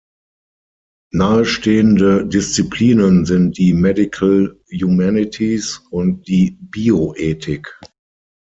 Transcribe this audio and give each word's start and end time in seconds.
Nahestehende 1.13 2.25
Disziplinen 2.25 3.25
sind 3.27 3.59
die 3.59 3.71
Medical 3.73 4.59
Humanities 4.71 5.77
und 5.91 6.27
die 6.27 6.57
Bioethik. 6.59 7.79